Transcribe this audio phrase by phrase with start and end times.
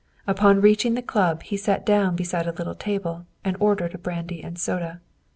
[0.25, 4.43] Upon reaching the Club he sat down beside a little table and ordered a brandy
[4.43, 4.99] and soda.